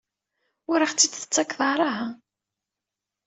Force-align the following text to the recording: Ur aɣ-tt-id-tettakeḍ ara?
Ur 0.71 0.79
aɣ-tt-id-tettakeḍ 0.81 1.61
ara? 1.71 1.91